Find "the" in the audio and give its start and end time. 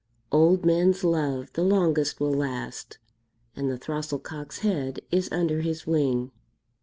1.53-1.61, 3.69-3.77